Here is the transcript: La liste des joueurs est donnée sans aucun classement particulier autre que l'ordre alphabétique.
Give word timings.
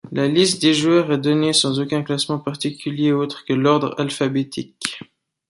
La 0.11 0.27
liste 0.27 0.63
des 0.63 0.73
joueurs 0.73 1.11
est 1.11 1.19
donnée 1.19 1.53
sans 1.53 1.79
aucun 1.79 2.01
classement 2.01 2.39
particulier 2.39 3.11
autre 3.11 3.45
que 3.45 3.53
l'ordre 3.53 3.93
alphabétique. 3.99 4.97